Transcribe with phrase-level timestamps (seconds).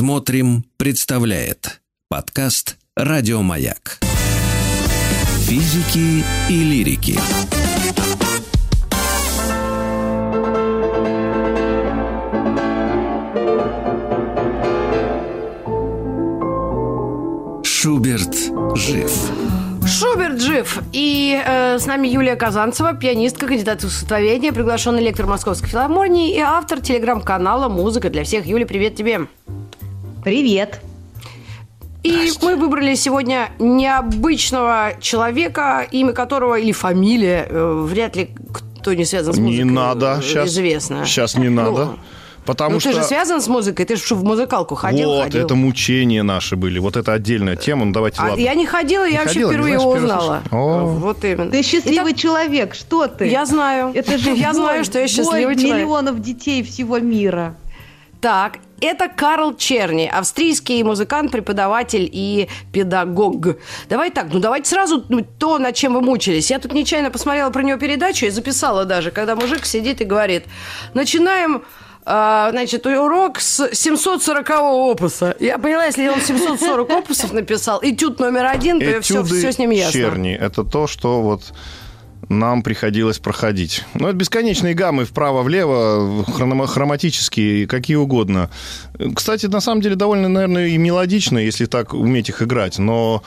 [0.00, 3.98] Смотрим, представляет подкаст Радиомаяк.
[5.46, 7.18] Физики и лирики.
[17.62, 18.34] Шуберт
[18.76, 19.12] жив.
[19.86, 20.78] Шуберт жив.
[20.94, 26.38] И э, с нами Юлия Казанцева, пианистка, кандидат в искусствоведение, приглашенный лектор Московской филармонии и
[26.38, 28.46] автор телеграм-канала «Музыка для всех».
[28.46, 29.26] Юля, привет тебе.
[30.24, 30.80] Привет.
[32.02, 39.04] И мы выбрали сегодня необычного человека, имя которого или фамилия, э, вряд ли кто не
[39.04, 40.48] связан с музыкой, Не надо э, сейчас.
[40.48, 41.04] известно.
[41.04, 41.84] Сейчас не надо.
[41.84, 41.98] Ну,
[42.46, 42.90] Потому ну, что...
[42.90, 45.44] ты же связан с музыкой, ты же в музыкалку ходил, вот, ходил.
[45.44, 46.78] это мучения наши были.
[46.78, 47.84] Вот это отдельная тема.
[47.84, 48.40] Ну, давайте, А ладно.
[48.40, 50.42] я не ходила, я Не вообще ходила, не впервые знаешь, его узнала.
[50.50, 50.84] О.
[50.86, 51.50] Вот именно.
[51.50, 53.26] Ты счастливый человек, что ты?
[53.28, 53.92] Я знаю.
[53.94, 55.76] Это же я боль, знаю, что я счастливый боль человек.
[55.76, 57.54] миллионов детей всего мира.
[58.20, 63.56] Так, это Карл Черни, австрийский музыкант, преподаватель и педагог.
[63.88, 66.50] Давай так, ну давайте сразу ну, то, над чем вы мучились.
[66.50, 70.44] Я тут нечаянно посмотрела про него передачу и записала даже, когда мужик сидит и говорит,
[70.92, 71.62] начинаем
[72.04, 75.36] а, значит, урок с 740 опуса.
[75.40, 79.70] Я поняла, если он 740 опусов написал, этюд номер один, то все, все с ним
[79.70, 79.92] ясно.
[79.92, 80.34] черни.
[80.34, 81.52] Это то, что вот
[82.30, 83.84] нам приходилось проходить.
[83.94, 88.50] Ну, это бесконечные гаммы вправо-влево, хроматические, какие угодно.
[89.14, 92.78] Кстати, на самом деле довольно, наверное, и мелодично, если так уметь их играть.
[92.78, 93.24] Но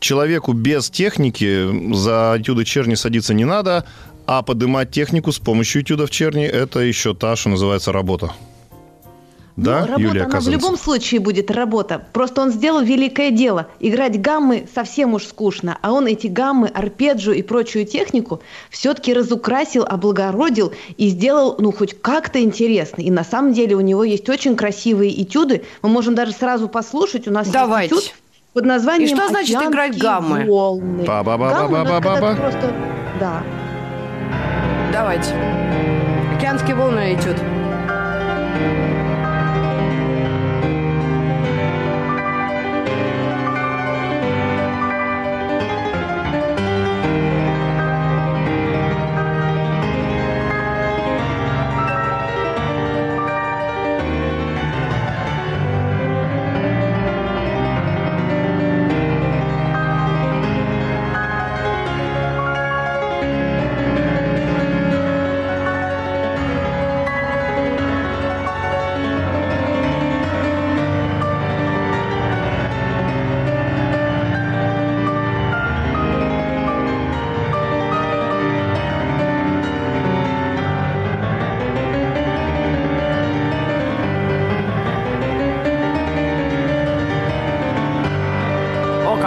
[0.00, 3.84] человеку без техники за этюды черни садиться не надо,
[4.26, 8.32] а поднимать технику с помощью этюдов черни– это еще та, что называется, работа.
[9.56, 12.04] Да, Ну, работа, Юлия она в любом случае будет работа.
[12.12, 13.68] Просто он сделал великое дело.
[13.80, 19.84] Играть гаммы совсем уж скучно, а он эти гаммы, арпеджио и прочую технику все-таки разукрасил,
[19.84, 23.00] облагородил и сделал, ну, хоть как-то интересно.
[23.00, 25.64] И на самом деле у него есть очень красивые этюды.
[25.80, 27.26] Мы можем даже сразу послушать.
[27.26, 27.94] У нас Давайте.
[27.94, 28.16] есть этюд
[28.52, 31.04] под названием И что значит играть «Океанские гаммы?» волны».
[31.04, 31.50] Ба-ба-ба-ба-ба-ба-ба.
[31.50, 32.74] Гаммы, ну, это когда ты просто...
[33.20, 33.42] Да.
[34.92, 35.30] Давайте.
[36.36, 37.36] Океанские волны этюд.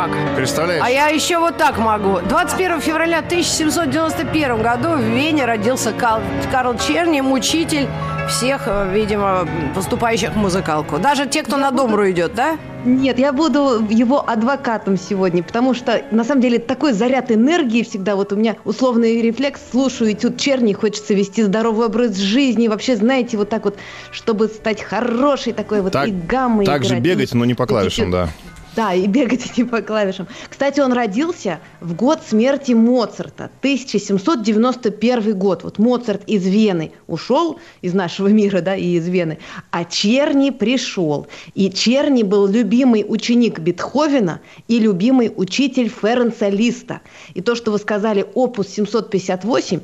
[0.10, 0.36] О как.
[0.36, 0.84] Представляешь?
[0.86, 2.20] А я еще вот так могу.
[2.28, 6.22] 21 февраля 1791 году в Вене родился Кал-
[6.52, 7.88] Карл Черни, учитель
[8.30, 11.00] всех, э, видимо, поступающих в музыкалку.
[11.00, 12.58] Даже те, кто на домру идет, да?
[12.86, 18.16] Нет, я буду его адвокатом сегодня, потому что, на самом деле, такой заряд энергии всегда.
[18.16, 22.68] Вот у меня условный рефлекс, слушаю этюд Черни, хочется вести здоровый образ жизни.
[22.68, 23.78] Вообще, знаете, вот так вот,
[24.12, 27.54] чтобы стать хорошей такой вот Так- и гаммой так же играть, бегать, и но не
[27.56, 28.30] по клавишам, да.
[28.76, 30.28] Да, и бегать не по клавишам.
[30.50, 35.64] Кстати, он родился в год смерти Моцарта, 1791 год.
[35.64, 39.40] Вот Моцарт из Вены ушел из нашего мира, да, и из Вены,
[39.72, 41.28] а Черни пришел.
[41.56, 47.02] И Черни был любимый ученик Бетховена и любимый учитель Ференца Листа.
[47.34, 49.82] И то, что вы сказали, опус 758,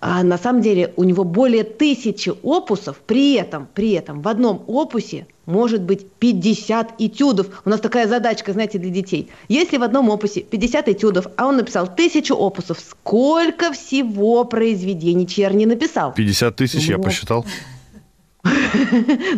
[0.00, 4.62] а на самом деле у него более тысячи опусов, при этом, при этом в одном
[4.66, 7.62] опусе может быть 50 этюдов.
[7.64, 9.30] У нас такая задачка, знаете, для детей.
[9.48, 15.64] Если в одном опусе 50 этюдов, а он написал тысячу опусов, сколько всего произведений Черни
[15.64, 16.12] написал?
[16.14, 17.04] 50 тысяч я Вот.
[17.04, 17.44] посчитал.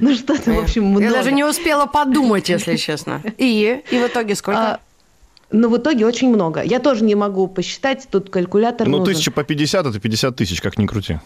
[0.00, 1.04] Ну что-то, в общем, много.
[1.04, 3.22] Я даже не успела подумать, если честно.
[3.38, 3.82] И?
[3.90, 4.80] И в итоге сколько?
[5.52, 6.62] Но в итоге очень много.
[6.62, 9.14] Я тоже не могу посчитать, тут калькулятор Ну, нужен.
[9.14, 11.18] тысяча по 50 это 50 тысяч, как ни крути.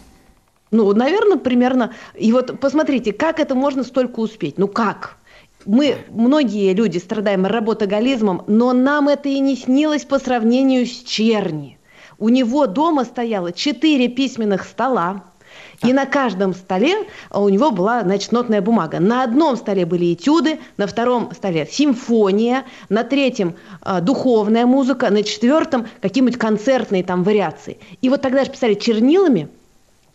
[0.71, 1.93] Ну, наверное, примерно.
[2.15, 4.57] И вот посмотрите, как это можно столько успеть?
[4.57, 5.17] Ну как?
[5.65, 11.77] Мы, многие люди, страдаем работоголизмом, но нам это и не снилось по сравнению с Черни.
[12.17, 15.23] У него дома стояло четыре письменных стола,
[15.83, 18.99] и на каждом столе а, у него была, значит, нотная бумага.
[18.99, 25.23] На одном столе были этюды, на втором столе симфония, на третьем а, духовная музыка, на
[25.23, 27.77] четвертом какие-нибудь концертные там вариации.
[28.01, 29.49] И вот тогда же писали чернилами,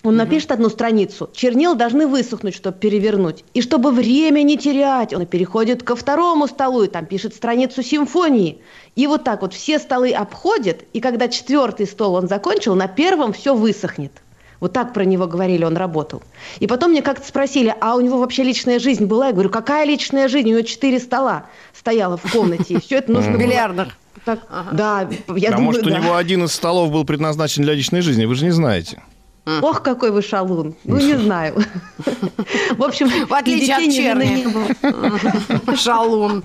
[0.03, 3.45] Он напишет одну страницу, чернила должны высохнуть, чтобы перевернуть.
[3.53, 8.63] И чтобы время не терять, он переходит ко второму столу и там пишет страницу симфонии.
[8.97, 13.35] И вот так вот все столы обходят, и когда четвертый стол он закончил, на первом
[13.35, 14.13] все высохнет.
[14.61, 16.23] Вот так про него говорили, он работал.
[16.59, 19.29] И потом мне как-то спросили, а у него вообще личная жизнь была?
[19.29, 20.49] Я говорю, какая личная жизнь?
[20.49, 23.41] У него четыре стола стояло в комнате, и все это нужно было...
[23.41, 23.97] Бильярдных.
[24.25, 24.41] Так,
[24.73, 25.99] Да, я а думаю, может, у да.
[25.99, 28.27] него один из столов был предназначен для личной жизни?
[28.27, 29.03] Вы же не знаете.
[29.63, 30.75] Ох, какой вы шалун.
[30.85, 31.65] Ну, не знаю.
[32.77, 34.47] В общем, В отличие от Черни.
[35.77, 36.45] Шалун.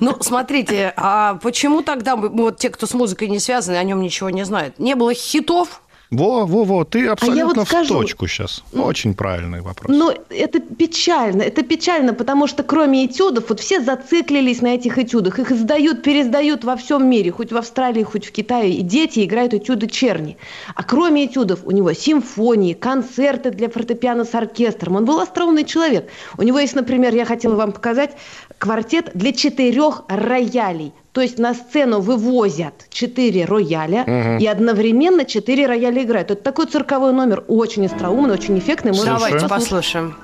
[0.00, 4.30] Ну, смотрите, а почему тогда вот те, кто с музыкой не связаны, о нем ничего
[4.30, 4.78] не знают?
[4.78, 5.82] Не было хитов?
[6.10, 7.94] Во, во, во, ты абсолютно вот скажу.
[7.94, 8.62] в точку сейчас.
[8.72, 9.96] Очень правильный вопрос.
[9.96, 15.38] Но это печально, это печально, потому что кроме этюдов, вот все зациклились на этих этюдах,
[15.38, 19.54] их издают, переиздают во всем мире, хоть в Австралии, хоть в Китае, и дети играют
[19.54, 20.36] этюды Черни.
[20.74, 26.10] А кроме этюдов у него симфонии, концерты для фортепиано с оркестром, он был остроумный человек.
[26.36, 28.12] У него есть, например, я хотела вам показать,
[28.58, 30.92] квартет для четырех роялей.
[31.14, 36.32] То есть на сцену вывозят четыре рояля и одновременно четыре рояля играют.
[36.32, 38.90] Это такой цирковой номер, очень остроумный, очень эффектный.
[38.90, 39.50] Можно Давайте послушать.
[39.50, 40.16] послушаем.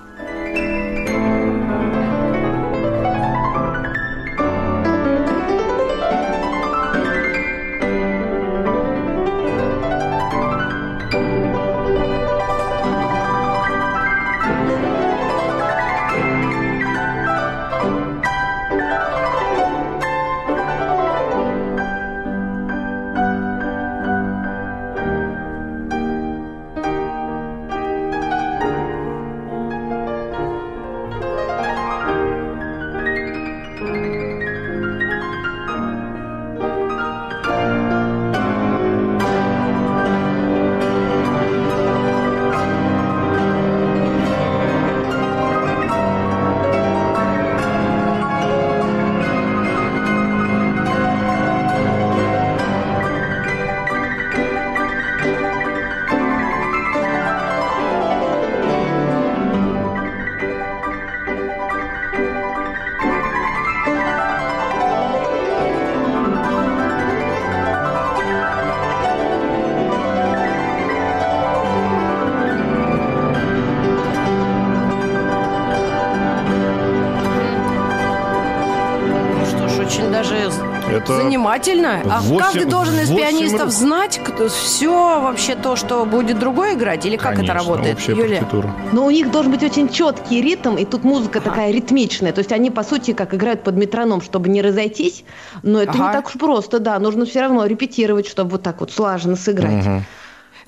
[81.10, 82.00] Это занимательно.
[82.10, 83.70] А восемь- каждый должен из пианистов рук.
[83.70, 87.04] знать все вообще то, что будет другой играть?
[87.06, 88.38] Или как Конечно, это работает, общая Юлия?
[88.38, 88.74] партитура.
[88.92, 92.32] Но у них должен быть очень четкий ритм, и тут музыка такая ритмичная.
[92.32, 95.24] То есть они, по сути, как играют под метроном, чтобы не разойтись.
[95.62, 96.06] Но это Ага.
[96.06, 96.98] не так уж просто, да.
[96.98, 99.84] Нужно все равно репетировать, чтобы вот так вот слаженно сыграть.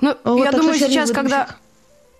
[0.00, 1.46] Ну, Вот, я думаю, что сейчас, когда.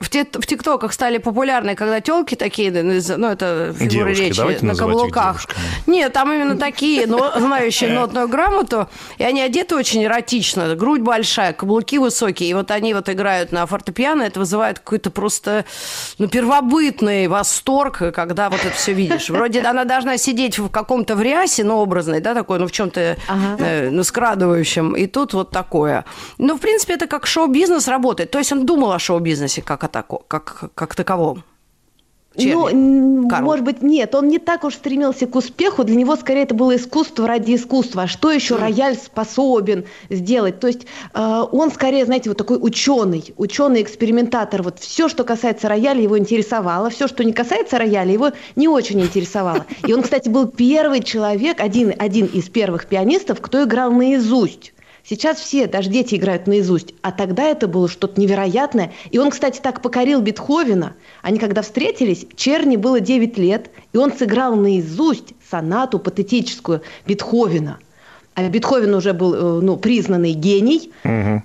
[0.02, 4.74] В, те- в ТикТоках стали популярны, когда телки такие, ну, это фигуры Девушки, речи на
[4.74, 5.46] каблуках.
[5.86, 8.88] Нет, там именно такие, но знающие нотную грамоту,
[9.18, 13.64] и они одеты очень эротично, грудь большая, каблуки высокие, и вот они вот играют на
[13.66, 15.64] фортепиано, это вызывает какой-то просто,
[16.18, 19.30] ну, первобытный восторг, когда вот это все видишь.
[19.30, 23.16] Вроде она должна сидеть в каком-то в рясе, ну, образной, да, такой, ну, в чем-то,
[23.28, 23.56] Ага.
[23.58, 26.04] э, ну, скрадывающем, и тут вот такое.
[26.38, 28.30] Ну, в принципе, это как шоу-бизнес работает.
[28.30, 31.44] То есть он думал о шоу-бизнесе как о тако- как, как таковом.
[32.34, 33.44] Ну, Карл.
[33.44, 35.84] может быть, нет, он не так уж стремился к успеху.
[35.84, 38.02] Для него скорее это было искусство ради искусства.
[38.02, 40.58] А что еще рояль способен сделать?
[40.60, 44.62] То есть э, он скорее, знаете, вот такой ученый, ученый-экспериментатор.
[44.62, 46.88] Вот все, что касается рояля, его интересовало.
[46.90, 49.66] Все, что не касается рояля, его не очень интересовало.
[49.86, 54.72] И он, кстати, был первый человек, один, один из первых пианистов, кто играл наизусть.
[55.04, 56.94] Сейчас все, даже дети играют наизусть.
[57.02, 58.92] А тогда это было что-то невероятное.
[59.10, 60.94] И он, кстати, так покорил Бетховена.
[61.22, 67.78] Они когда встретились, Черни было 9 лет, и он сыграл наизусть сонату патетическую Бетховена.
[68.34, 70.90] А Бетховен уже был э, ну, признанный гений,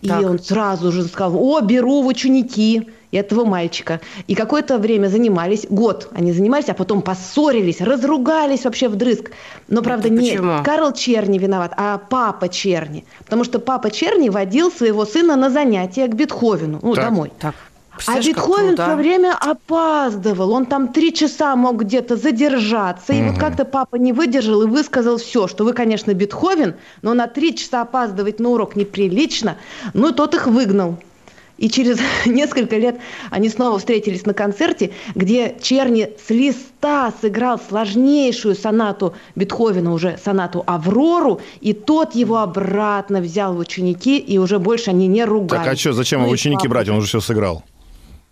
[0.01, 0.24] и Так.
[0.24, 4.00] он сразу же сказал, о, беру в ученики этого мальчика.
[4.27, 9.32] И какое-то время занимались, год они занимались, а потом поссорились, разругались вообще вдрызг.
[9.67, 10.63] Но, правда, не почему?
[10.63, 13.06] Карл Черни виноват, а папа Черни.
[13.20, 17.06] Потому что папа Черни водил своего сына на занятия к Бетховену, ну, Так.
[17.06, 17.32] домой.
[17.39, 17.56] Так.
[18.06, 18.88] А Бетховен круто, а?
[18.88, 20.51] все время опаздывал.
[20.51, 23.13] Он там три часа мог где-то задержаться.
[23.13, 27.27] И вот как-то папа не выдержал и высказал все, что вы, конечно, Бетховен, но на
[27.27, 29.58] три часа опаздывать на урок неприлично.
[29.94, 30.98] Ну, и тот их выгнал.
[31.58, 33.00] И через несколько лет
[33.30, 40.63] они снова встретились на концерте, где Черни с листа сыграл сложнейшую сонату Бетховена, уже сонату
[40.68, 45.63] «Аврору», и тот его обратно взял в ученики, и уже больше они не ругались.
[45.63, 46.70] Так а что, зачем Ну его ученики папа.
[46.70, 46.89] брать?
[46.89, 47.63] Он уже все сыграл.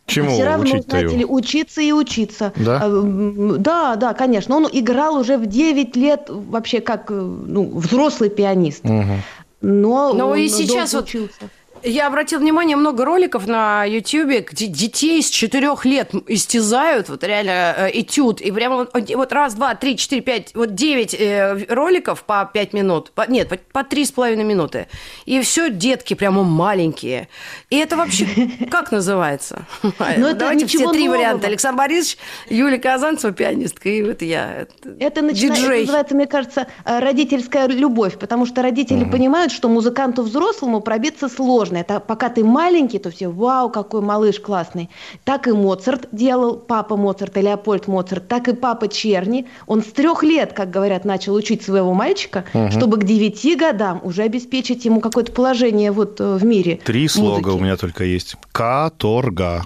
[0.05, 2.53] Чему Все равно, учить-то знаете ли, учиться и учиться.
[2.57, 2.79] Да?
[2.83, 4.55] А, м, Да, да, конечно.
[4.55, 8.83] Он играл уже в 9 лет вообще как э, ну, взрослый пианист.
[8.83, 9.21] Мгм.
[9.61, 11.49] Но, Ну он и сейчас вот учился.
[11.85, 17.75] Я обратил внимание, много роликов на Ютьюбе, где детей с четырех лет истязают, вот реально
[17.77, 22.23] э, этюд, и прямо вот, вот раз, два, три, четыре, пять, вот девять э, роликов
[22.23, 24.87] по пять минут, по- нет, по, по три с половиной минуты,
[25.27, 27.29] и все детки прямо маленькие.
[27.69, 28.27] И это вообще
[28.71, 29.67] как называется?
[29.83, 31.45] Ну, Давайте все три варианта.
[31.45, 32.17] Александр Борисович,
[32.49, 34.65] Юлия Казанцева, пианистка, и вот я.
[34.99, 41.29] Это, называется, мне кажется, э, родительская любовь, потому что родители понимают, что музыканту взрослому пробиться
[41.29, 41.74] сложно.
[41.77, 44.89] Это пока ты маленький, то все, вау, какой малыш классный.
[45.23, 49.47] Так и Моцарт делал, папа Моцарта, Леопольд Моцарт, так и папа Черни.
[49.67, 54.23] Он с трех лет, как говорят, начал учить своего мальчика, чтобы к девяти годам уже
[54.23, 56.79] обеспечить ему какое-то положение вот э, в мире.
[56.83, 57.61] Три слога музыки.
[57.61, 58.35] у меня только есть.
[58.51, 59.65] Каторга.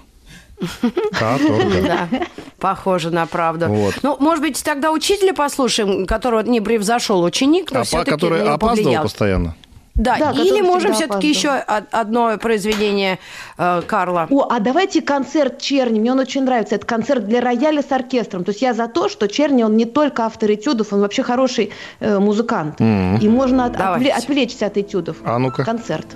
[1.12, 1.82] Каторга.
[1.82, 2.10] Да,
[2.60, 3.68] похоже на правду.
[3.68, 3.96] Вот.
[4.04, 9.02] Ну, может быть, тогда учителя послушаем, которого не превзошел ученик, но А все-таки который опаздывал
[9.04, 9.56] постоянно.
[10.00, 13.20] Да, Да, или можем все-таки еще одно произведение
[13.58, 14.28] э, Карла.
[14.30, 16.76] О, а давайте концерт Черни, мне он очень нравится.
[16.76, 18.46] Это концерт для рояля с оркестром.
[18.46, 21.72] То есть я за то, что Черни, он не только автор этюдов, он вообще хороший
[22.00, 22.80] э, музыкант.
[22.80, 25.18] И можно от- отвлечься от этюдов.
[25.26, 25.66] А ну-ка.
[25.66, 26.08] Концерт.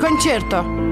[0.00, 0.62] Кончерто.
[0.62, 0.85] Ну,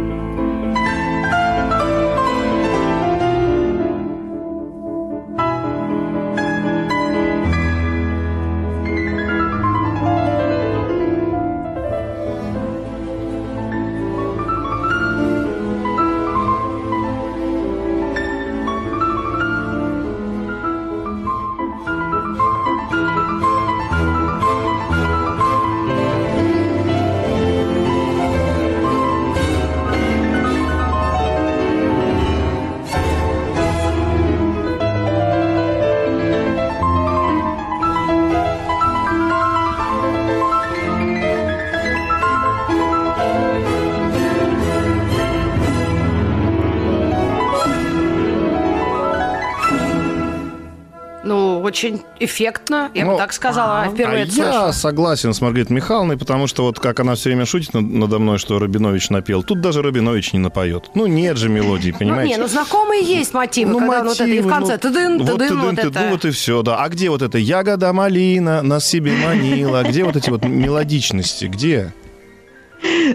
[51.74, 54.48] очень эффектно, я бы Ну, так сказала, впервые а это слышу.
[54.48, 58.20] я согласен с Маргаритой Михайловной, потому что вот как она все время шутит над- надо
[58.20, 60.90] мной, что Рабинович напел, тут даже Рабинович не напоет.
[60.94, 62.34] Ну, нет же мелодии, Ну, понимаете?
[62.34, 65.18] не, ну знакомые есть мотивы, Ну, когда вот это и в мотивы, конце ну, тыдын,
[65.18, 66.08] вот тыдын, вот тыдын, это.
[66.12, 66.76] вот и все, да.
[66.76, 69.82] А где вот это ягода малина нас себе манила?
[69.82, 71.46] Где вот эти вот мелодичности?
[71.46, 71.92] Где?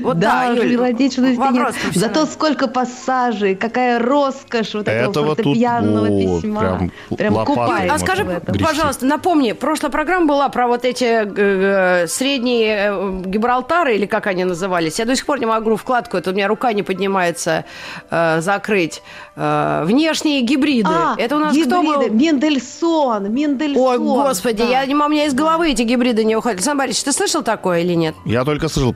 [0.02, 1.84] Вот да, да, уже Юль, мелодичности вопрос нет.
[1.84, 2.16] профессиональный.
[2.16, 6.62] Зато сколько пассажей, какая роскошь вот этого, Этого фортепианного письма.
[6.62, 12.92] прям Прям А скажи, пожалуйста, напомни, прошлая программа была про вот эти э, э, средние
[12.92, 15.00] э, Гибралтары, или как они назывались.
[15.00, 17.66] Я до сих пор не могу вкладку, это у меня рука не поднимается
[18.10, 19.02] закрыть.
[19.36, 20.90] Внешние гибриды.
[20.90, 22.10] А, это у нас кто был?
[22.10, 23.82] Мендельсон, Мендельсон.
[23.82, 24.70] Ой, господи, да.
[24.70, 26.58] я, не могу, у меня из головы эти гибриды не уходят.
[26.58, 28.16] Александр Борисович, ты слышал такое или нет?
[28.26, 28.94] Я только слышал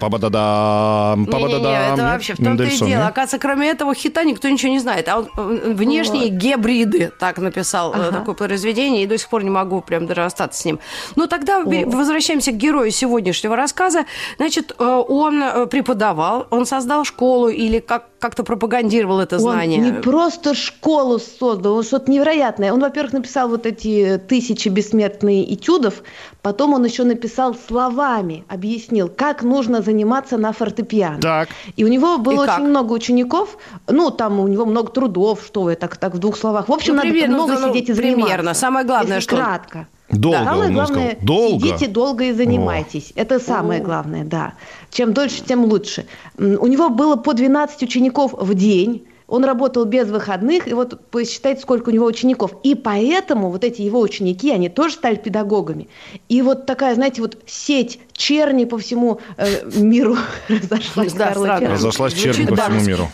[0.84, 1.94] па-ба-да-дам, Не-не-не, па-ба-да-дам.
[1.94, 2.12] это Нет?
[2.12, 2.88] вообще в том-то и дело.
[2.88, 3.00] нет?
[3.02, 5.08] Оказывается, кроме этого хита никто ничего не знает.
[5.08, 8.20] А он э, внешние гибриды так написал э, Ага.
[8.20, 10.80] такое произведение, и до сих пор не могу прям даже расстаться с ним.
[11.16, 14.06] Но тогда бе- возвращаемся к герою сегодняшнего рассказа.
[14.38, 19.80] Значит, э, он преподавал, он создал школу или как- как-то пропагандировал это знание.
[19.82, 22.72] Он не просто школу создал, он что-то невероятное.
[22.72, 26.04] Он, во-первых, написал вот эти тысячи бессмертные этюдов,
[26.42, 31.20] потом он еще написал словами, объяснил, как нужно заниматься на фортепиано.
[31.20, 31.50] Так.
[31.76, 32.60] И у него было И очень как?
[32.62, 33.58] много учеников,
[33.90, 36.70] ну, там у него много трудов, что вы, так, так в двух словах.
[36.70, 38.26] В общем, Ну, надо примерно, много ну, сидеть и примерно.
[38.30, 38.54] заниматься.
[38.62, 39.88] Самое главное, если что- кратко.
[40.14, 41.26] Долго, Самое он главное, сказал.
[41.26, 41.68] Долго?
[41.68, 43.14] сидите долго и занимайтесь.
[43.16, 44.54] Это самое главное, да.
[44.90, 46.06] Чем дольше, тем лучше.
[46.38, 49.06] У него было по 12 учеников в день.
[49.34, 52.52] Он работал без выходных, и вот посчитайте, сколько у него учеников.
[52.62, 55.88] И поэтому вот эти его ученики, они тоже стали педагогами.
[56.30, 60.18] И вот такая, знаете, вот сеть черни по всему э, миру
[60.50, 61.14] разошлась.
[61.14, 61.34] Да.
[61.34, 61.66] Черни.
[61.66, 63.10] Разошлась черни по всему миру.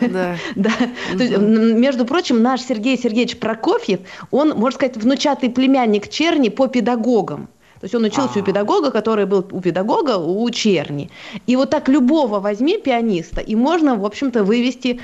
[0.54, 0.70] Да.
[1.18, 3.98] Между прочим, наш Сергей Сергеевич Прокофьев,
[4.30, 7.48] он, можно сказать, внучатый племянник Черни по педагогам.
[7.84, 11.10] То есть он учился у педагога, который был у педагога, у Черни.
[11.46, 15.00] И вот так любого возьми пианиста, и можно, в общем-то, вывести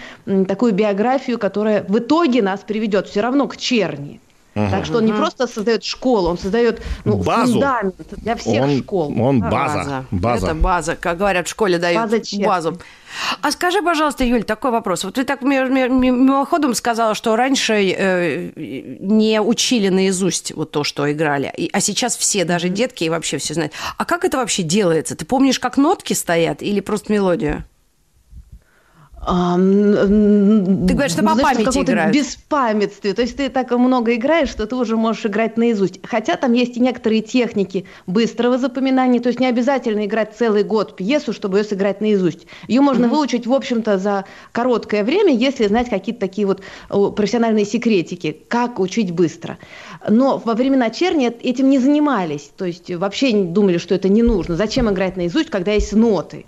[0.49, 4.19] такую биографию, которая в итоге нас приведет все равно к Черни.
[4.55, 7.53] Так что он не просто создает школу, он создает ну, Базу.
[7.53, 9.15] фундамент для всех он, школ.
[9.23, 10.05] Он база.
[10.11, 10.47] База.
[10.47, 12.79] Это база, как говорят в школе, дают База базу.
[13.43, 15.05] А скажи, пожалуйста, Юль, такой вопрос.
[15.05, 18.53] Вот ты так ми- ми- ми- мимоходом сказала, что раньше э,
[19.01, 23.39] не учили наизусть вот то, что играли, И- а сейчас все, даже детки и вообще
[23.39, 23.73] все знают.
[23.99, 25.15] А как это вообще делается?
[25.17, 27.65] Ты помнишь, как нотки стоят или просто мелодию?
[29.23, 32.15] А, Ты говоришь, что по знаешь, памяти играют.
[32.15, 33.13] беспамятстве.
[33.13, 36.01] То есть ты так много играешь, что ты уже можешь играть наизусть.
[36.07, 39.21] Хотя там есть и некоторые техники быстрого запоминания.
[39.21, 42.47] То есть не обязательно играть целый год пьесу, чтобы ее сыграть наизусть.
[42.67, 48.37] Ее можно выучить, в общем-то, за короткое время, если знать какие-то такие вот профессиональные секретики,
[48.49, 49.59] как учить быстро.
[50.09, 52.51] Но во времена черни эт- этим не занимались.
[52.57, 54.57] То есть вообще думали, что это не нужно.
[54.57, 56.47] Зачем играть наизусть, когда есть ноты?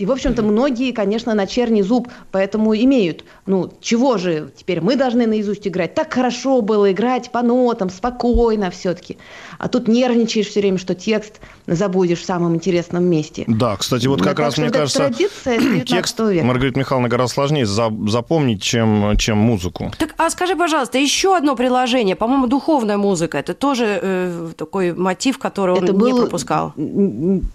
[0.00, 3.22] И, в общем-то, многие, конечно, на черный зуб поэтому имеют.
[3.44, 5.94] Ну, чего же теперь мы должны наизусть играть?
[5.94, 9.18] Так хорошо было играть по нотам, спокойно все-таки.
[9.58, 13.44] А тут нервничаешь все время, что текст забудешь в самом интересном месте.
[13.46, 16.46] Да, кстати, вот Ну, как так раз, мне это кажется, традиция 19 текст века.
[16.46, 19.92] Маргарита Михайловна гораздо сложнее за- запомнить, чем, чем музыку.
[19.98, 25.36] Так, а скажи, пожалуйста, еще одно приложение, по-моему, духовная музыка, это тоже э, такой мотив,
[25.38, 26.72] который он Это не был пропускал.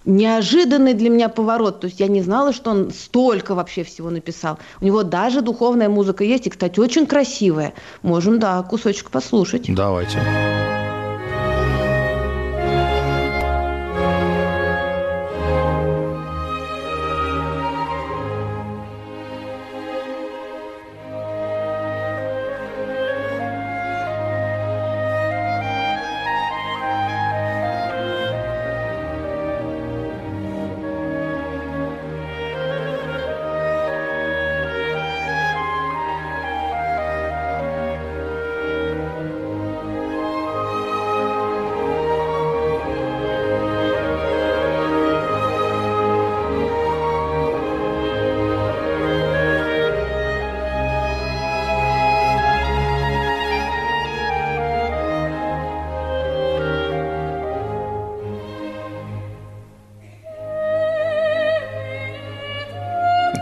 [0.06, 1.80] неожиданный для меня поворот.
[1.80, 4.60] То есть я не знала, что он столько вообще всего написал.
[4.82, 7.74] У него даже духовная музыка есть, и, кстати, очень красивая.
[8.04, 9.74] Можем, да, кусочек послушать.
[9.74, 10.20] Давайте.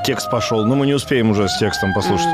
[0.05, 2.27] Текст пошел, но мы не успеем уже с текстом послушать.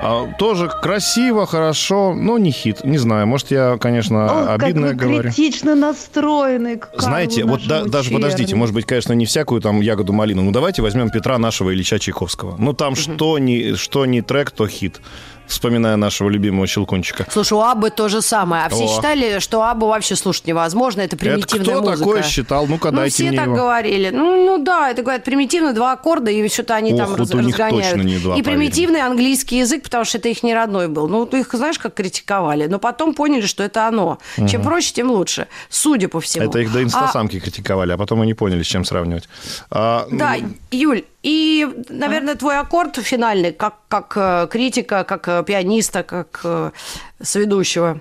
[0.00, 2.84] А, тоже красиво, хорошо, но не хит.
[2.84, 5.22] Не знаю, может, я, конечно, Ох, обидное как вы говорю.
[5.32, 10.12] критично настроены к Знаете, вот да- даже подождите, может быть, конечно, не всякую там ягоду
[10.12, 10.42] малину.
[10.42, 12.54] Ну давайте возьмем Петра нашего Ильича Чайковского.
[12.58, 15.00] Ну там что ни что ни трек, то хит.
[15.48, 17.26] Вспоминая нашего любимого Щелкунчика.
[17.30, 18.64] Слушай, у Аббы то же самое.
[18.64, 18.88] А все О.
[18.88, 21.98] считали, что Аббу вообще слушать невозможно, это Это примитивная кто музыка.
[21.98, 22.66] такое считал?
[22.66, 23.56] Ну-ка, Ну, дайте все мне так его.
[23.56, 24.10] говорили.
[24.10, 27.30] Ну, ну да, это говорят примитивно, два аккорда, и что-то они Ох, там вот раз-
[27.32, 27.94] у них разгоняют.
[27.94, 31.08] точно не два, и поверь примитивный английский язык, потому что это их не родной был.
[31.08, 32.66] Ну, их, знаешь, как критиковали.
[32.66, 34.18] Но потом поняли, что это оно.
[34.48, 35.48] Чем проще, тем лучше.
[35.70, 36.44] Судя по всему.
[36.44, 39.28] Это их до А- инстасамки критиковали, а потом не поняли, с чем сравнивать.
[39.70, 40.36] А, Да,
[40.70, 46.70] Юль, и, наверное, твой аккорд финальный, как, как э, критика, как э, пианиста, как э,
[47.20, 48.00] сведущего.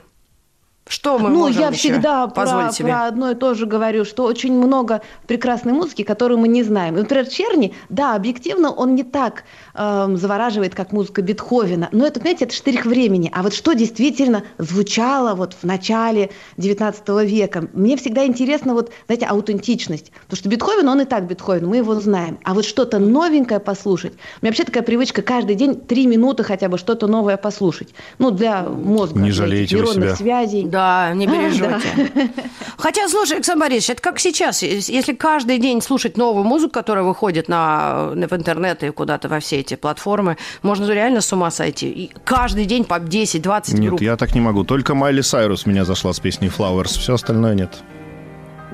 [0.87, 2.89] Что мы ну, можем я еще всегда про, себе?
[2.89, 6.95] про одно и то же говорю, что очень много прекрасной музыки, которую мы не знаем.
[6.95, 12.19] И, Например, Черни, да, объективно он не так эм, завораживает, как музыка Бетховена, но это,
[12.19, 13.31] понимаете, это штрих времени.
[13.33, 17.67] А вот что действительно звучало вот в начале XIX века?
[17.73, 20.11] Мне всегда интересно вот, знаете, аутентичность.
[20.23, 22.39] Потому что Бетховен, он и так Бетховен, мы его знаем.
[22.43, 24.13] А вот что-то новенькое послушать.
[24.13, 27.89] У меня вообще такая привычка каждый день три минуты хотя бы что-то новое послушать.
[28.19, 29.19] Ну, для мозга.
[29.19, 30.15] Не жалеете нейронных себя.
[30.15, 30.63] связей.
[30.63, 30.76] Да,
[31.13, 32.31] не А, бережете.
[32.77, 34.61] Хотя, слушай, Александр Борисович, это как сейчас.
[34.63, 39.57] Если каждый день слушать новую музыку, которая выходит на- в интернет и куда-то во все
[39.57, 41.89] эти платформы, можно реально с ума сойти.
[41.89, 44.01] И каждый день по 10-20 Нет, групп.
[44.01, 44.63] я так не могу.
[44.63, 46.99] Только Майли Сайрус меня зашла с песней Flowers.
[46.99, 47.77] Все остальное нет.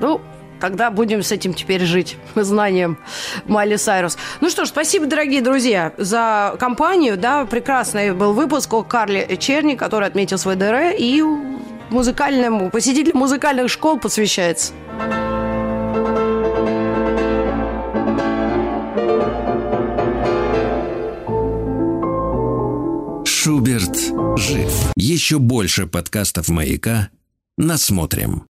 [0.00, 0.20] Ну,
[0.60, 2.98] тогда будем с этим теперь жить, знанием
[3.46, 4.16] Майли Сайрус.
[4.40, 7.16] Ну что ж, спасибо, дорогие друзья, за компанию.
[7.16, 11.22] Да, прекрасный был выпуск о Карле Черни, который отметил свой ДР, и
[11.94, 14.72] музыкальному, посетителям музыкальных школ посвящается.
[23.24, 23.96] Шуберт
[24.36, 24.92] жив.
[24.96, 27.10] Еще больше подкастов «Маяка»
[27.56, 28.42] насмотрим.